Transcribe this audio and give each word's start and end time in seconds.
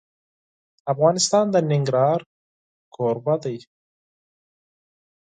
افغانستان 0.93 1.45
د 1.51 1.55
ننګرهار 1.69 2.21
کوربه 2.95 3.35
دی. 3.43 3.57